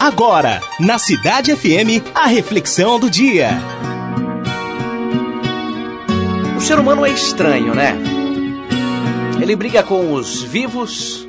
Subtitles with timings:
[0.00, 3.50] Agora, na Cidade FM, a reflexão do dia.
[6.56, 7.98] O ser humano é estranho, né?
[9.38, 11.28] Ele briga com os vivos,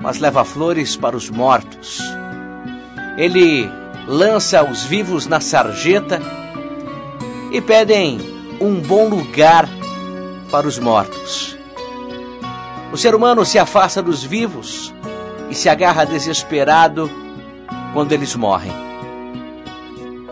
[0.00, 2.00] mas leva flores para os mortos.
[3.16, 3.70] Ele
[4.08, 6.20] lança os vivos na sarjeta
[7.52, 8.18] e pedem
[8.60, 9.68] um bom lugar
[10.50, 11.56] para os mortos.
[12.92, 14.92] O ser humano se afasta dos vivos
[15.48, 17.21] e se agarra desesperado
[17.92, 18.72] quando eles morrem.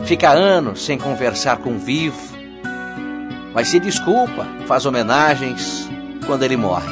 [0.03, 2.19] Fica anos sem conversar com o vivo,
[3.53, 5.87] mas se desculpa, faz homenagens
[6.25, 6.91] quando ele morre.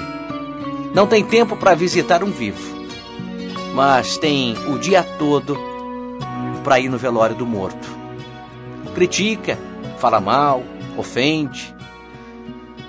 [0.94, 2.62] Não tem tempo para visitar um vivo,
[3.74, 5.58] mas tem o dia todo
[6.64, 7.88] para ir no velório do morto.
[8.94, 9.58] Critica,
[9.98, 10.64] fala mal,
[10.98, 11.74] ofende,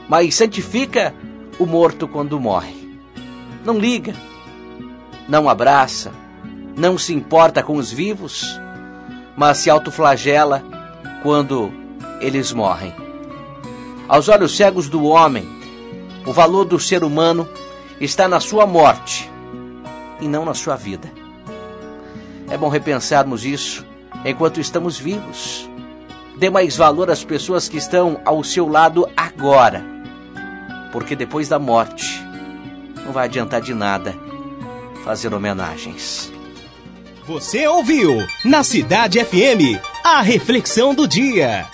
[0.09, 1.15] mas santifica
[1.59, 2.74] o morto quando morre.
[3.65, 4.15] Não liga,
[5.28, 6.10] não abraça,
[6.77, 8.59] não se importa com os vivos,
[9.37, 10.62] mas se autoflagela
[11.23, 11.73] quando
[12.21, 12.95] eles morrem.
[14.09, 15.49] Aos olhos cegos do homem,
[16.27, 17.49] o valor do ser humano
[18.01, 19.30] está na sua morte
[20.21, 21.10] e não na sua vida.
[22.51, 23.87] É bom repensarmos isso
[24.24, 25.68] enquanto estamos vivos.
[26.37, 29.84] Dê mais valor às pessoas que estão ao seu lado agora,
[30.90, 32.21] porque depois da morte
[33.05, 34.15] não vai adiantar de nada
[35.05, 36.32] fazer homenagens.
[37.26, 41.66] Você ouviu na Cidade FM a reflexão do dia.